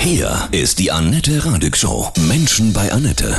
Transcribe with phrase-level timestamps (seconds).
[0.00, 2.10] Hier ist die Annette Radig Show.
[2.20, 3.38] Menschen bei Annette.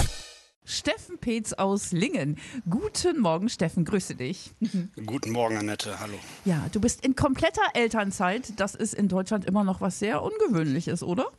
[0.64, 2.38] Steffen Peetz aus Lingen.
[2.70, 4.52] Guten Morgen, Steffen, grüße dich.
[5.08, 6.14] Guten Morgen, Annette, hallo.
[6.46, 8.54] Ja, du bist in kompletter Elternzeit.
[8.58, 11.32] Das ist in Deutschland immer noch was sehr Ungewöhnliches, oder?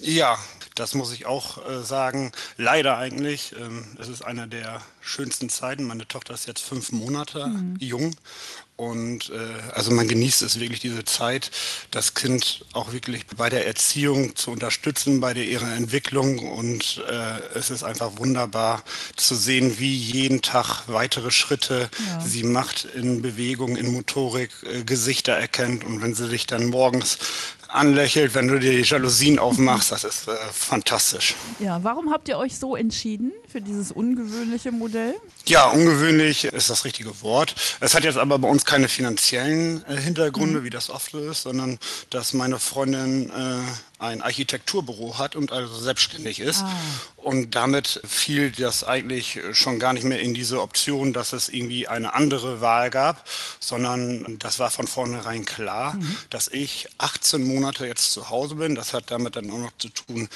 [0.00, 0.38] Ja,
[0.74, 2.30] das muss ich auch äh, sagen.
[2.58, 3.54] Leider eigentlich.
[3.58, 5.84] Ähm, es ist einer der schönsten Zeiten.
[5.84, 7.50] Meine Tochter ist jetzt fünf Monate
[7.80, 8.14] jung.
[8.78, 11.50] Und äh, also man genießt es wirklich diese Zeit,
[11.90, 16.38] das Kind auch wirklich bei der Erziehung zu unterstützen, bei der ihrer Entwicklung.
[16.38, 18.84] Und äh, es ist einfach wunderbar
[19.16, 22.20] zu sehen, wie jeden Tag weitere Schritte Ja.
[22.20, 25.82] sie macht in Bewegung, in Motorik, äh, Gesichter erkennt.
[25.82, 27.18] Und wenn sie dich dann morgens
[27.66, 31.34] anlächelt, wenn du dir die Jalousien aufmachst, das ist äh, fantastisch.
[31.58, 35.16] Ja, warum habt ihr euch so entschieden für dieses ungewöhnliche Modell?
[35.48, 37.54] Ja, ungewöhnlich ist das richtige Wort.
[37.80, 41.40] Es hat jetzt aber bei uns keine finanziellen äh, Hintergründe, wie das oft so ist,
[41.40, 41.78] sondern
[42.10, 43.62] dass meine Freundin äh,
[43.98, 46.66] ein Architekturbüro hat und also selbstständig ist.
[47.16, 51.88] Und damit fiel das eigentlich schon gar nicht mehr in diese Option, dass es irgendwie
[51.88, 53.26] eine andere Wahl gab,
[53.58, 55.96] sondern das war von vornherein klar,
[56.30, 58.74] dass ich 18 Monate jetzt zu Hause bin.
[58.74, 60.28] Das hat damit dann auch noch zu tun,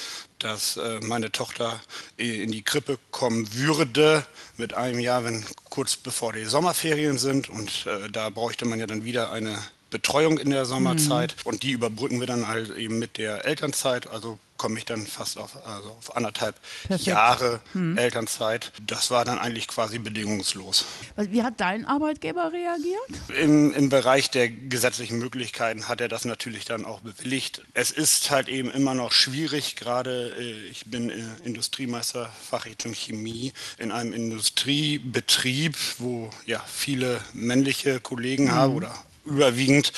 [0.43, 1.79] dass äh, meine Tochter
[2.17, 4.25] äh, in die Krippe kommen würde
[4.57, 7.49] mit einem Jahr, wenn kurz bevor die Sommerferien sind.
[7.49, 9.57] Und äh, da bräuchte man ja dann wieder eine
[9.89, 11.35] Betreuung in der Sommerzeit.
[11.43, 14.07] Und die überbrücken wir dann halt eben mit der Elternzeit.
[14.07, 16.55] Also komme ich dann fast auf, also auf anderthalb
[16.87, 17.05] Perfekt.
[17.05, 17.59] Jahre
[17.97, 18.71] Elternzeit.
[18.81, 20.85] Das war dann eigentlich quasi bedingungslos.
[21.17, 23.41] Wie hat dein Arbeitgeber reagiert?
[23.41, 27.61] Im, Im Bereich der gesetzlichen Möglichkeiten hat er das natürlich dann auch bewilligt.
[27.73, 33.51] Es ist halt eben immer noch schwierig, gerade äh, ich bin äh, Industriemeister Fachrichtung Chemie
[33.77, 38.95] in einem Industriebetrieb, wo ja viele männliche Kollegen habe oder
[39.25, 39.91] überwiegend,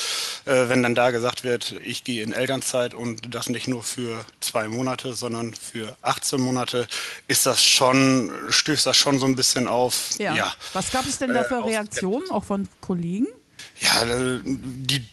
[0.46, 4.24] äh, wenn dann da gesagt wird, ich gehe in Elternzeit und das nicht nur für
[4.40, 6.88] zwei Monate, sondern für 18 Monate,
[7.28, 11.34] ist das schon, stößt das schon so ein bisschen auf, ja, Was gab es denn
[11.34, 13.28] da Äh, für auf- Reaktionen, auch von Kollegen?
[13.82, 15.04] ja, äh, die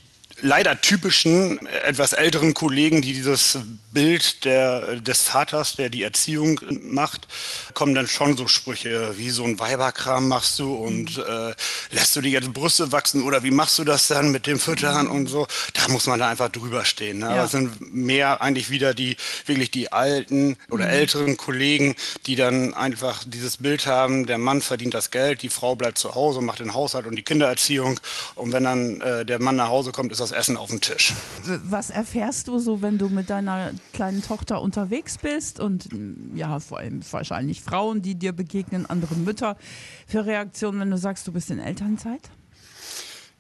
[0.42, 3.58] leider typischen, etwas älteren Kollegen, die dieses
[3.92, 7.28] Bild der, des Vaters, der die Erziehung macht,
[7.74, 11.54] kommen dann schon so Sprüche wie so ein Weiberkram machst du und äh,
[11.90, 15.06] lässt du dir jetzt Brüste wachsen oder wie machst du das dann mit dem Füttern
[15.06, 15.46] und so.
[15.74, 17.18] Da muss man da einfach drüber stehen.
[17.18, 17.26] Ne?
[17.26, 17.32] Ja.
[17.32, 19.16] Aber es sind mehr eigentlich wieder die,
[19.46, 21.94] wirklich die alten oder älteren Kollegen,
[22.26, 26.14] die dann einfach dieses Bild haben, der Mann verdient das Geld, die Frau bleibt zu
[26.14, 28.00] Hause, macht den Haushalt und die Kindererziehung.
[28.34, 31.14] Und wenn dann äh, der Mann nach Hause kommt, ist das Essen auf dem Tisch.
[31.64, 36.60] Was erfährst du so, wenn du mit deiner kleinen Tochter unterwegs bist und mm, ja,
[36.60, 39.56] vor allem wahrscheinlich Frauen, die dir begegnen, andere Mütter,
[40.06, 42.30] für Reaktionen, wenn du sagst, du bist in Elternzeit?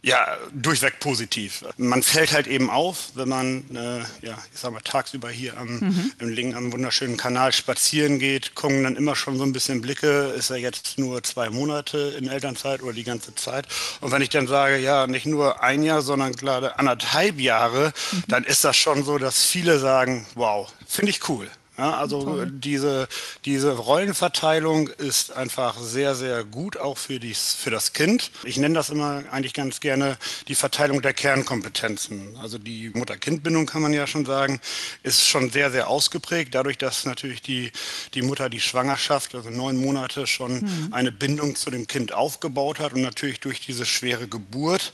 [0.04, 1.64] Ja, durchweg positiv.
[1.76, 6.12] Man fällt halt eben auf, wenn man, äh, ja, ich sag mal, tagsüber hier am,
[6.18, 10.34] im Lingen am wunderschönen Kanal spazieren geht, kommen dann immer schon so ein bisschen Blicke,
[10.36, 13.68] ist er jetzt nur zwei Monate in Elternzeit oder die ganze Zeit?
[14.00, 17.92] Und wenn ich dann sage, ja, nicht nur ein Jahr, sondern gerade anderthalb Jahre,
[18.26, 21.48] dann ist das schon so, dass viele sagen, wow, finde ich cool.
[21.82, 23.08] Ja, also diese,
[23.44, 28.30] diese Rollenverteilung ist einfach sehr, sehr gut, auch für, dies, für das Kind.
[28.44, 30.16] Ich nenne das immer eigentlich ganz gerne
[30.46, 32.36] die Verteilung der Kernkompetenzen.
[32.40, 34.60] Also die Mutter-Kind-Bindung kann man ja schon sagen,
[35.02, 37.72] ist schon sehr, sehr ausgeprägt, dadurch, dass natürlich die,
[38.14, 42.92] die Mutter die Schwangerschaft, also neun Monate schon eine Bindung zu dem Kind aufgebaut hat
[42.92, 44.92] und natürlich durch diese schwere Geburt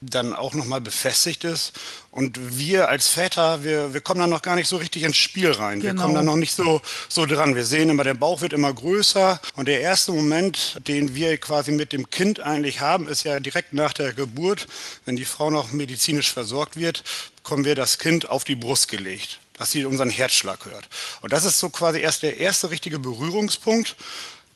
[0.00, 1.72] dann auch nochmal befestigt ist.
[2.10, 5.50] Und wir als Väter, wir, wir kommen dann noch gar nicht so richtig ins Spiel
[5.50, 5.82] rein.
[5.82, 6.02] Wir Genau.
[6.02, 7.54] kommen dann noch nicht so, so dran.
[7.54, 9.40] Wir sehen immer, der Bauch wird immer größer.
[9.56, 13.72] Und der erste Moment, den wir quasi mit dem Kind eigentlich haben, ist ja direkt
[13.72, 14.66] nach der Geburt,
[15.04, 17.02] wenn die Frau noch medizinisch versorgt wird,
[17.36, 20.88] bekommen wir das Kind auf die Brust gelegt, dass sie unseren Herzschlag hört.
[21.22, 23.96] Und das ist so quasi erst der erste richtige Berührungspunkt.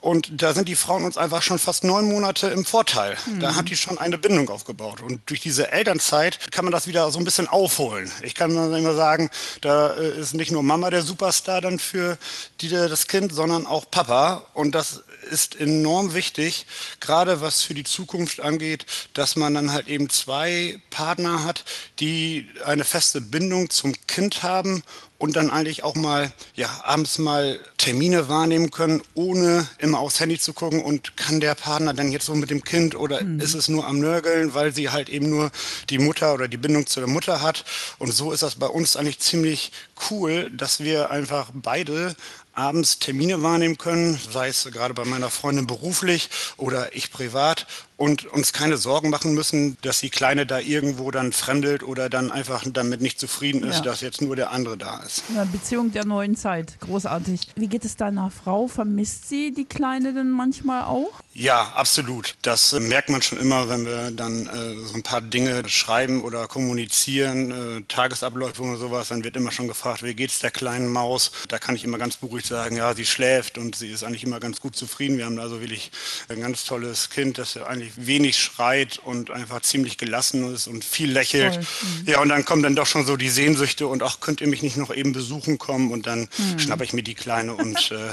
[0.02, 3.16] Und da sind die Frauen uns einfach schon fast neun Monate im Vorteil.
[3.38, 5.00] Da hat die schon eine Bindung aufgebaut.
[5.00, 8.10] Und durch diese Elternzeit kann man das wieder so ein bisschen aufholen.
[8.22, 9.30] Ich kann dann immer sagen,
[9.60, 12.18] da äh, ist nicht nur Mama der Superstar dann für
[12.60, 14.44] die, das Kind, sondern auch Papa.
[14.54, 16.66] Und das ist enorm wichtig,
[16.98, 21.64] gerade was für die Zukunft angeht, dass man dann halt eben zwei Partner hat,
[22.00, 24.82] die eine feste Bindung zum Kind haben
[25.22, 30.36] und dann eigentlich auch mal, ja, abends mal Termine wahrnehmen können, ohne immer aufs Handy
[30.36, 33.68] zu gucken und kann der Partner dann jetzt so mit dem Kind oder ist es
[33.68, 35.52] nur am Nörgeln, weil sie halt eben nur
[35.90, 37.64] die Mutter oder die Bindung zu der Mutter hat.
[38.00, 39.70] Und so ist das bei uns eigentlich ziemlich
[40.10, 42.16] cool, dass wir einfach beide
[42.54, 47.66] abends Termine wahrnehmen können, sei es gerade bei meiner Freundin beruflich oder ich privat
[47.96, 52.32] und uns keine Sorgen machen müssen, dass die Kleine da irgendwo dann fremdelt oder dann
[52.32, 53.82] einfach damit nicht zufrieden ist, Ja.
[53.82, 55.22] dass jetzt nur der andere da ist.
[55.34, 57.48] Ja, Beziehung der neuen Zeit, großartig.
[57.56, 58.66] Wie geht es deiner Frau?
[58.68, 61.12] Vermisst sie die Kleine denn manchmal auch?
[61.34, 62.34] Ja, absolut.
[62.42, 66.22] Das äh, merkt man schon immer, wenn wir dann äh, so ein paar Dinge schreiben
[66.22, 70.88] oder kommunizieren, äh, Tagesabläufe oder sowas, dann wird immer schon gefragt, wie geht's der kleinen
[70.88, 71.32] Maus?
[71.48, 74.40] Da kann ich immer ganz beruhigt sagen, ja, sie schläft und sie ist eigentlich immer
[74.40, 75.16] ganz gut zufrieden.
[75.16, 75.90] Wir haben also wirklich
[76.28, 81.10] ein ganz tolles Kind, das eigentlich wenig schreit und einfach ziemlich gelassen ist und viel
[81.10, 81.54] lächelt.
[81.54, 81.64] Toll.
[82.04, 84.62] Ja, und dann kommen dann doch schon so die Sehnsüchte und ach, könnt ihr mich
[84.62, 85.92] nicht noch eben besuchen kommen?
[85.92, 86.28] Und dann
[86.58, 88.12] schnappe ich mir die Kleine und äh,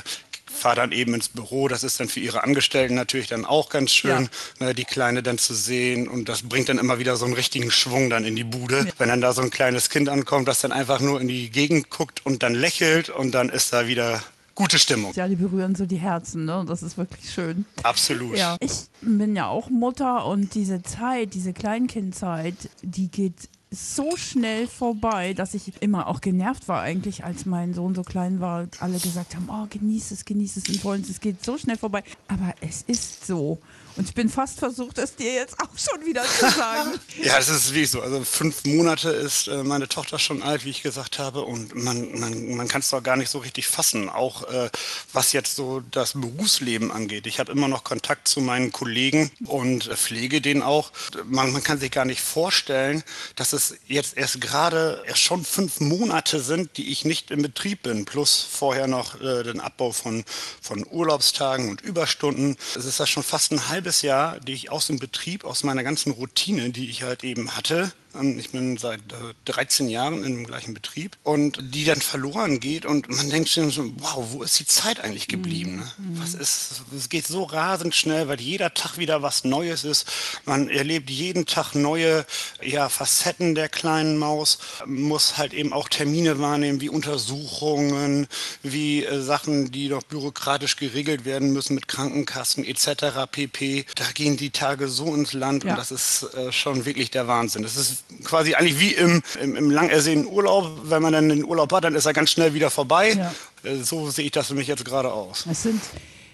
[0.59, 1.67] fahre dann eben ins Büro.
[1.67, 4.29] Das ist dann für ihre Angestellten natürlich dann auch ganz schön,
[4.59, 6.07] ne, die Kleine dann zu sehen.
[6.07, 8.87] Und das bringt dann immer wieder so einen richtigen Schwung dann in die Bude.
[8.97, 11.89] Wenn dann da so ein kleines Kind ankommt, das dann einfach nur in die Gegend
[11.89, 14.21] guckt und dann lächelt und dann ist da wieder
[14.55, 15.13] gute Stimmung.
[15.15, 16.65] Ja, die berühren so die Herzen, ne?
[16.67, 17.65] Das ist wirklich schön.
[17.81, 18.37] Absolut.
[18.37, 24.67] Ja, ich bin ja auch Mutter und diese Zeit, diese Kleinkindzeit, die geht so schnell
[24.67, 28.97] vorbei, dass ich immer auch genervt war eigentlich, als mein Sohn so klein war, alle
[28.99, 32.03] gesagt haben, oh, genieß es, genieß es und wollen es, es geht so schnell vorbei.
[32.27, 33.59] Aber es ist so.
[33.99, 36.91] Und ich bin fast versucht, es dir jetzt auch schon wieder zu sagen.
[37.21, 38.01] Ja, es ist wie so.
[38.01, 42.17] Also fünf Monate ist äh, meine Tochter schon alt, wie ich gesagt habe, und man,
[42.17, 44.69] man, man kann es doch gar nicht so richtig fassen, auch äh,
[45.11, 47.27] was jetzt so das Berufsleben angeht.
[47.27, 50.93] Ich habe immer noch Kontakt zu meinen Kollegen und äh, pflege den auch.
[51.25, 53.03] Man, man kann sich gar nicht vorstellen,
[53.35, 57.83] dass es jetzt erst gerade erst schon fünf Monate sind, die ich nicht im Betrieb
[57.83, 60.23] bin, plus vorher noch äh, den Abbau von,
[60.61, 62.55] von Urlaubstagen und Überstunden.
[62.77, 65.83] Es ist das schon fast ein halbes Jahr, die ich aus dem Betrieb, aus meiner
[65.83, 67.91] ganzen Routine, die ich halt eben hatte,
[68.37, 72.85] ich bin seit äh, 13 Jahren in dem gleichen Betrieb und die dann verloren geht
[72.85, 75.77] und man denkt sich so, wow, wo ist die Zeit eigentlich geblieben?
[75.77, 75.91] Ne?
[76.19, 80.07] Was ist, es geht so rasend schnell, weil jeder Tag wieder was Neues ist.
[80.45, 82.25] Man erlebt jeden Tag neue
[82.61, 88.27] ja, Facetten der kleinen Maus, muss halt eben auch Termine wahrnehmen, wie Untersuchungen,
[88.63, 93.27] wie äh, Sachen, die doch bürokratisch geregelt werden müssen mit Krankenkassen etc.
[93.31, 93.85] pp.
[93.95, 95.71] Da gehen die Tage so ins Land Ja.
[95.71, 97.61] und das ist äh, schon wirklich der Wahnsinn.
[97.63, 100.69] Das ist quasi eigentlich wie im, im, im lang ersehnten Urlaub.
[100.85, 103.13] Wenn man dann den Urlaub hat, dann ist er ganz schnell wieder vorbei.
[103.13, 103.33] Ja.
[103.63, 105.45] Äh, So sehe ich das für mich jetzt gerade aus.
[105.49, 105.81] Es sind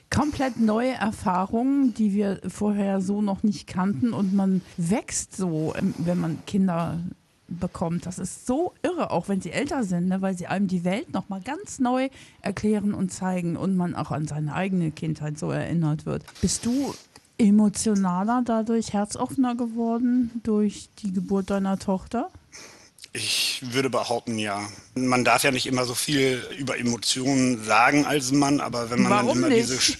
[0.09, 5.93] komplett neue Erfahrungen, die wir vorher so noch nicht kannten und man wächst so, ähm,
[5.97, 6.99] wenn man Kinder
[7.47, 8.05] bekommt.
[8.05, 10.21] Das ist so irre, auch wenn sie älter sind, ne?
[10.21, 12.09] weil sie einem die Welt nochmal ganz neu
[12.41, 16.23] erklären und zeigen und man auch an seine eigene Kindheit so erinnert wird.
[16.41, 16.95] Bist du
[17.37, 22.29] emotionaler dadurch, herzoffener geworden durch die Geburt deiner Tochter?
[23.13, 24.61] Ich würde behaupten, ja.
[24.93, 29.11] Man darf ja nicht immer so viel über Emotionen sagen als Mann, aber wenn man
[29.11, 29.69] Warum dann immer nicht?
[29.69, 29.97] diese,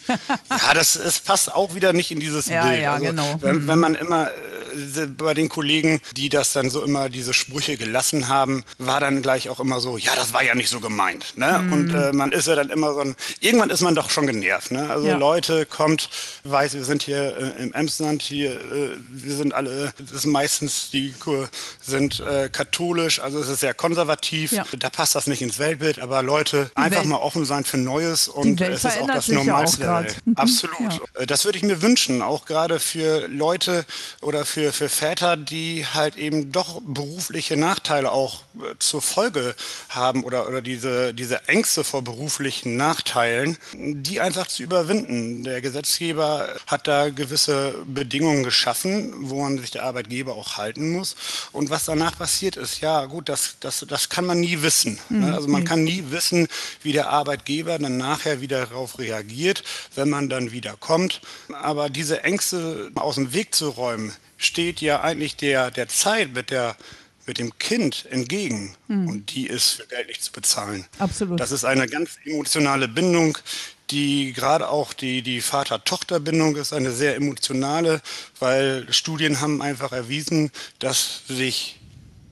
[0.50, 2.82] ja, das es passt auch wieder nicht in dieses Ja, Bild.
[2.82, 3.38] ja, also, genau.
[3.40, 4.30] Wenn, wenn man immer
[5.18, 9.50] bei den Kollegen, die das dann so immer diese Sprüche gelassen haben, war dann gleich
[9.50, 11.38] auch immer so, ja, das war ja nicht so gemeint.
[11.38, 11.60] Ne?
[11.64, 11.74] Mhm.
[11.74, 14.72] Und äh, man ist ja dann immer so ein, irgendwann ist man doch schon genervt.
[14.72, 14.90] Ne?
[14.90, 15.18] Also Ja.
[15.18, 16.10] Leute kommt,
[16.44, 20.90] weiß, wir sind hier äh, im Emsland, hier, äh, wir sind alle, das ist meistens
[20.92, 21.50] die Kur
[21.82, 24.52] sind äh, katholisch, also es ist sehr konservativ.
[24.52, 24.66] Ja.
[24.78, 28.28] Da passt das nicht ins Weltbild, aber Leute einfach Welt- mal offen sein für Neues
[28.28, 29.88] und Welt es ist auch das ja auch Normalste.
[29.88, 30.16] Welt.
[30.26, 30.34] Mhm.
[30.36, 31.02] Absolut.
[31.16, 33.86] Äh, Das würde ich mir wünschen, auch gerade für Leute
[34.22, 39.56] oder für, für Väter, die halt eben doch berufliche Nachteile auch äh, zur Folge
[39.90, 45.44] haben oder, oder diese, diese Ängste vor beruflichen Nachteilen, die einfach zu überwinden.
[45.44, 51.16] Der Gesetzgeber hat da gewisse Bedingungen geschaffen, woran sich der Arbeitgeber auch halten muss.
[51.52, 55.00] Und was danach passiert ist, ja gut, das, das, das kann man nie wissen.
[55.10, 55.34] ne?
[55.34, 56.48] Also man kann nie wissen,
[56.82, 59.64] wie der Arbeitgeber dann nachher wieder darauf reagiert,
[59.96, 61.22] wenn man dann wieder kommt.
[61.62, 66.52] Aber diese Ängste aus dem Weg zu räumen, steht ja eigentlich der, der Zeit mit
[66.52, 66.76] der
[67.28, 70.86] mit dem Kind entgegen und die ist für Geld nicht zu bezahlen.
[71.00, 71.40] Absolut.
[71.40, 73.38] Das ist eine ganz emotionale Bindung,
[73.90, 78.02] die gerade auch die, die Vater-Tochter-Bindung ist eine sehr emotionale,
[78.40, 81.80] weil Studien haben einfach erwiesen, dass sich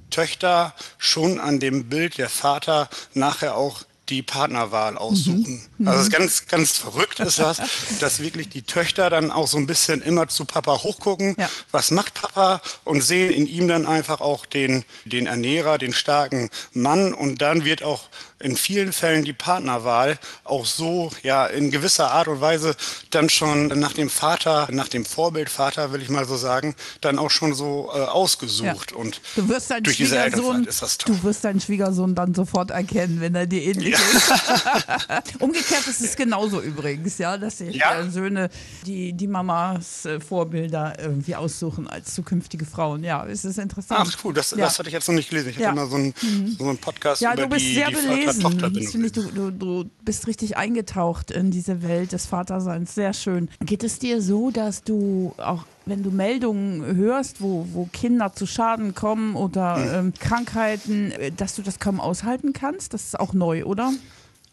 [0.10, 5.62] Töchter schon an dem Bild der Vater nachher auch die Partnerwahl aussuchen.
[5.86, 7.62] Also es ist ganz, ganz verrückt ist das,
[8.00, 11.36] dass wirklich die Töchter dann auch so ein bisschen immer zu Papa hochgucken.
[11.38, 11.50] Ja.
[11.72, 12.62] Was macht Papa?
[12.84, 17.14] Und sehen in ihm dann einfach auch den, den Ernährer, den starken Mann.
[17.14, 18.10] Und dann wird auch
[18.44, 22.76] in vielen Fällen die Partnerwahl auch so, ja, in gewisser Art und Weise
[23.10, 27.32] dann schon nach dem Vater, nach dem Vorbildvater, will ich mal so sagen, dann auch
[27.32, 28.92] schon so äh, ausgesucht.
[28.92, 31.16] Und Du wirst deinen durch diese Schwiegersohn, Elternzeit ist das toll.
[31.16, 34.24] du wirst deinen Schwiegersohn dann sofort erkennen, wenn er dir ähnlich eigentlich.
[35.40, 38.00] Umgekehrt ist es genauso übrigens, ja, dass sich Ja.
[38.02, 38.50] äh, Söhne
[38.86, 43.04] die, die Mamas äh, Vorbilder irgendwie aussuchen als zukünftige Frauen.
[43.04, 44.10] Ja, es ist interessant.
[44.14, 44.58] Ach cool, das, ja.
[44.58, 45.50] das hatte ich jetzt noch nicht gelesen.
[45.50, 45.72] Ich Ja.
[45.72, 45.80] Mhm.
[45.80, 48.33] hatte mal so einen, so einen Podcast Ja, über du bist die, sehr die belesen.
[48.36, 48.92] Das Vater-Tochter-Bindung.
[48.92, 52.96] finde ich, du, du, du bist richtig eingetaucht in diese Welt des Vaterseins.
[52.96, 53.50] Sehr schön.
[53.66, 58.46] Geht es dir so, dass du auch, wenn du Meldungen hörst, wo, wo Kinder zu
[58.46, 60.08] Schaden kommen oder Mhm.
[60.08, 62.94] ähm, Krankheiten, äh, dass du das kaum aushalten kannst?
[62.94, 63.92] Das ist auch neu, oder?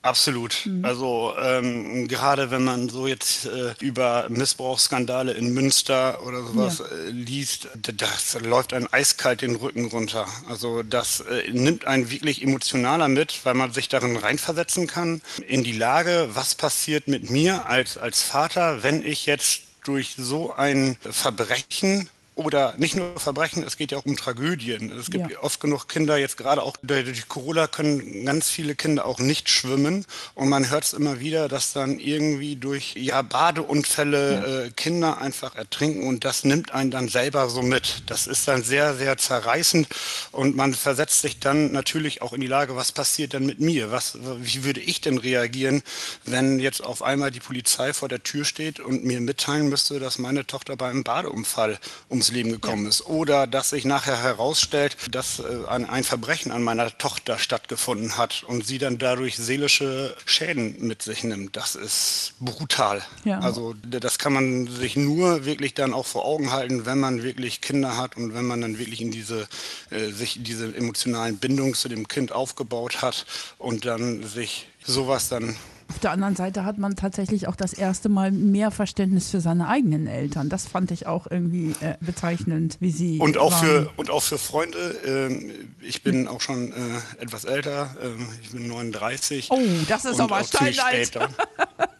[0.02, 0.64] Absolut.
[0.64, 0.84] Mhm.
[0.84, 7.10] Also ähm, gerade wenn man so jetzt äh, über Missbrauchsskandale in Münster oder sowas äh,
[7.10, 10.26] liest, das läuft einem eiskalt den Rücken runter.
[10.48, 15.64] Also das äh, nimmt einen wirklich emotionaler mit, weil man sich darin reinversetzen kann, in
[15.64, 20.96] die Lage, was passiert mit mir als, als Vater, wenn ich jetzt durch so ein
[21.10, 24.90] Verbrechen oder nicht nur Verbrechen, es geht ja auch um Tragödien.
[24.98, 25.40] Es gibt Ja.
[25.42, 30.06] oft genug Kinder, jetzt gerade auch durch Corona können ganz viele Kinder auch nicht schwimmen.
[30.34, 35.54] Und man hört es immer wieder, dass dann irgendwie durch ja, Badeunfälle äh, Kinder einfach
[35.56, 38.04] ertrinken und das nimmt einen dann selber so mit.
[38.06, 39.88] Das ist dann sehr, sehr zerreißend
[40.32, 43.90] und man versetzt sich dann natürlich auch in die Lage, was passiert denn mit mir?
[43.92, 45.82] Was, wie würde ich denn reagieren,
[46.24, 50.18] wenn jetzt auf einmal die Polizei vor der Tür steht und mir mitteilen müsste, dass
[50.18, 51.78] meine Tochter bei einem Badeunfall
[52.20, 56.62] ums Leben gekommen ist oder dass sich nachher herausstellt, dass äh, ein, ein Verbrechen an
[56.62, 61.56] meiner Tochter stattgefunden hat und sie dann dadurch seelische Schäden mit sich nimmt.
[61.56, 63.02] Das ist brutal.
[63.24, 63.40] Ja.
[63.40, 67.62] Also das kann man sich nur wirklich dann auch vor Augen halten, wenn man wirklich
[67.62, 69.48] Kinder hat und wenn man dann wirklich in diese
[69.90, 73.24] äh, sich diese emotionalen Bindungen zu dem Kind aufgebaut hat
[73.56, 75.56] und dann sich sowas dann
[75.90, 79.66] Auf der anderen Seite hat man tatsächlich auch das erste Mal mehr Verständnis für seine
[79.66, 80.48] eigenen Eltern.
[80.48, 83.18] Das fand ich auch irgendwie äh, bezeichnend, wie sie.
[83.18, 83.66] Und auch waren.
[83.66, 84.78] für und auch für Freunde.
[85.04, 86.74] Ähm, ich bin auch schon äh,
[87.20, 87.96] etwas älter.
[88.00, 89.48] Ähm, ich bin 39.
[89.50, 91.18] Oh, das ist aber steinalt.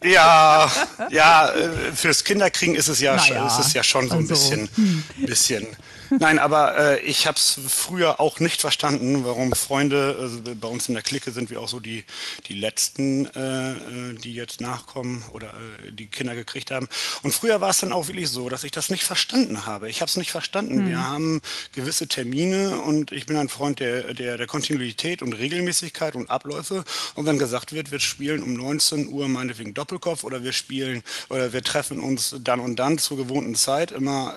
[0.03, 0.71] Ja,
[1.09, 4.29] ja, äh, fürs Kinderkriegen ist es ja, Naja, ist es ja schon so ein also,
[4.29, 4.69] bisschen,
[5.17, 5.67] bisschen.
[6.19, 10.87] Nein, aber äh, ich habe es früher auch nicht verstanden, warum Freunde, also bei uns
[10.87, 12.03] in der Clique sind wir auch so die,
[12.47, 16.89] die letzten, äh, äh, die jetzt nachkommen oder äh, die Kinder gekriegt haben.
[17.23, 19.89] Und früher war es dann auch wirklich so, dass ich das nicht verstanden habe.
[19.89, 20.87] Ich habe es nicht verstanden.
[20.87, 21.41] Wir haben
[21.73, 26.83] gewisse Termine und ich bin ein Freund der, der, der Kontinuität und Regelmäßigkeit und Abläufe.
[27.15, 31.53] Und wenn gesagt wird, wir spielen um 19 Uhr meinetwegen Doppelkopf oder wir spielen oder
[31.53, 34.35] wir treffen uns dann und dann zur gewohnten Zeit, immer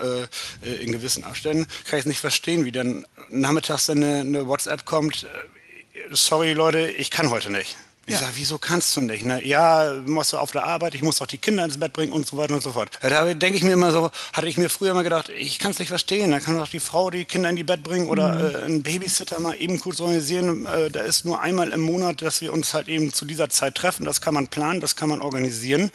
[0.62, 4.20] äh, äh, in gewissen Abständen, kann ich es nicht verstehen, wie dann nachmittags dann eine,
[4.20, 5.28] eine WhatsApp kommt, äh,
[6.12, 7.76] sorry Leute, ich kann heute nicht.
[8.06, 8.20] Ich Ja.
[8.20, 9.24] sage, wieso kannst du nicht?
[9.24, 9.42] Ne?
[9.46, 12.26] Ja, musst du auf der Arbeit, ich muss doch die Kinder ins Bett bringen und
[12.26, 12.90] so weiter und so fort.
[13.00, 15.78] Da denke ich mir immer so, hatte ich mir früher mal gedacht, ich kann es
[15.78, 16.30] nicht verstehen.
[16.30, 19.40] Da kann doch die Frau die Kinder in die Bett bringen oder äh, einen Babysitter
[19.40, 20.66] mal eben kurz organisieren.
[20.66, 23.74] Äh, da ist nur einmal im Monat, dass wir uns halt eben zu dieser Zeit
[23.74, 24.04] treffen.
[24.04, 25.90] Das kann man planen, das kann man organisieren.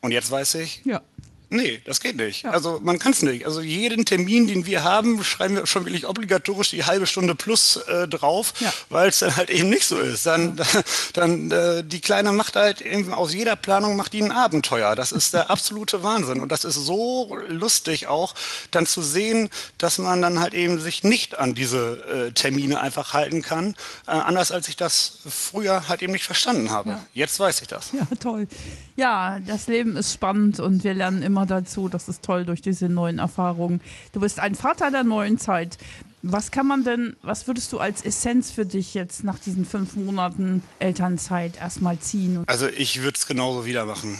[0.00, 1.02] Und jetzt weiß ich, Ja.
[1.50, 2.44] Nee, das geht nicht.
[2.44, 3.46] Also man kann es nicht.
[3.46, 7.76] Also jeden Termin, den wir haben, schreiben wir schon wirklich obligatorisch die halbe Stunde plus
[7.88, 8.70] äh, drauf, Ja.
[8.90, 10.26] weil es dann halt eben nicht so ist.
[10.26, 10.60] Dann,
[11.14, 14.94] dann äh, die Kleine macht halt eben aus jeder Planung macht die ein Abenteuer.
[14.94, 16.40] Das ist der absolute Wahnsinn.
[16.40, 18.34] Und das ist so lustig auch,
[18.70, 23.14] dann zu sehen, dass man dann halt eben sich nicht an diese äh, Termine einfach
[23.14, 23.74] halten kann.
[24.06, 26.98] Äh, anders als ich das früher halt eben nicht verstanden habe.
[27.14, 27.90] Jetzt weiß ich das.
[27.92, 28.46] Ja, toll.
[28.96, 31.88] Ja, das Leben ist spannend und wir lernen immer dazu.
[31.88, 33.80] Das ist toll durch diese neuen Erfahrungen.
[34.12, 35.78] Du bist ein Vater der neuen Zeit.
[36.22, 39.94] Was kann man denn, was würdest du als Essenz für dich jetzt nach diesen fünf
[39.94, 42.42] Monaten Elternzeit erstmal ziehen?
[42.48, 44.18] Also ich würde es genauso wieder machen.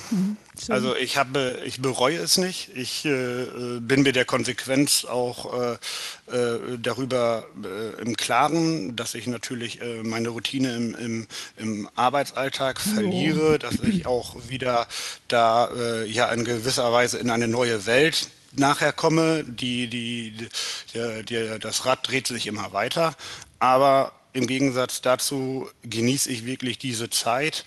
[0.64, 0.74] schön.
[0.74, 2.70] Also ich habe, ich bereue es nicht.
[2.76, 5.72] Ich äh, bin mir der Konsequenz auch äh,
[6.32, 11.26] äh, darüber äh, im Klaren, dass ich natürlich äh, meine Routine im, im,
[11.56, 14.86] im Arbeitsalltag verliere, dass ich auch wieder
[15.26, 18.28] da äh, ja in gewisser Weise in eine neue Welt
[18.58, 20.48] nachher komme, die, die,
[20.94, 23.14] die, der, das Rad dreht sich immer weiter.
[23.58, 27.64] Aber im Gegensatz dazu genieße ich wirklich diese Zeit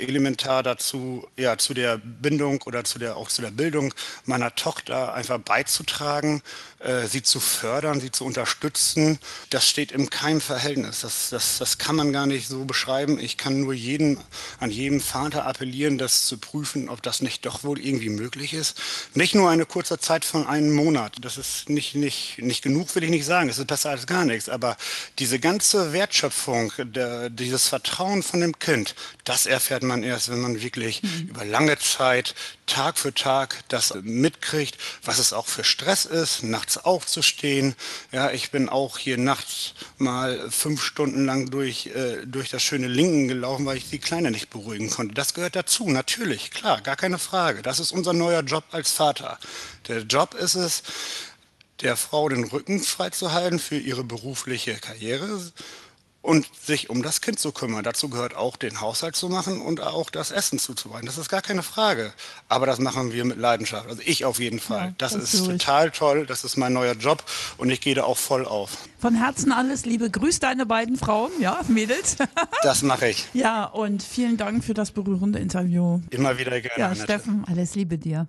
[0.00, 3.94] elementar dazu, ja, zu der Bindung oder zu der, auch zu der Bildung
[4.24, 6.42] meiner Tochter einfach beizutragen,
[6.80, 9.18] äh, sie zu fördern, sie zu unterstützen.
[9.50, 11.00] Das steht in keinem Verhältnis.
[11.00, 13.18] Das, das, das kann man gar nicht so beschreiben.
[13.18, 14.18] Ich kann nur jeden,
[14.60, 18.78] an jedem Vater appellieren, das zu prüfen, ob das nicht doch wohl irgendwie möglich ist.
[19.14, 21.16] Nicht nur eine kurze Zeit von einem Monat.
[21.20, 23.48] Das ist nicht, nicht, nicht genug, will ich nicht sagen.
[23.48, 24.48] Es ist besser als gar nichts.
[24.48, 24.76] Aber
[25.18, 30.60] diese ganze Wertschöpfung, der, dieses Vertrauen von dem Kind, das erfährt man erst, wenn man
[30.60, 31.28] wirklich mhm.
[31.30, 32.34] über lange Zeit,
[32.66, 37.74] Tag für Tag, das mitkriegt, was es auch für Stress ist, nachts aufzustehen.
[38.12, 42.88] Ja, ich bin auch hier nachts mal fünf Stunden lang durch, äh, durch das schöne
[42.88, 45.14] Linken gelaufen, weil ich die Kleine nicht beruhigen konnte.
[45.14, 47.62] Das gehört dazu, natürlich, klar, gar keine Frage.
[47.62, 49.38] Das ist unser neuer Job als Vater.
[49.88, 50.82] Der Job ist es,
[51.80, 55.40] der Frau den Rücken freizuhalten für ihre berufliche Karriere
[56.26, 57.84] und sich um das Kind zu kümmern.
[57.84, 61.06] Dazu gehört auch den Haushalt zu machen und auch das Essen zuzubereiten.
[61.06, 62.12] Das ist gar keine Frage.
[62.48, 63.88] Aber das machen wir mit Leidenschaft.
[63.88, 64.86] Also ich auf jeden Fall.
[64.88, 66.26] Ja, das, das ist total toll.
[66.26, 67.22] Das ist mein neuer Job
[67.58, 68.76] und ich gehe da auch voll auf.
[68.98, 70.10] Von Herzen alles Liebe.
[70.10, 72.16] Grüß deine beiden Frauen, ja, Mädels.
[72.64, 73.28] das mache ich.
[73.32, 76.00] Ja, und vielen Dank für das berührende Interview.
[76.10, 76.76] Immer wieder gerne.
[76.76, 78.26] Ja, Steffen, alles Liebe dir.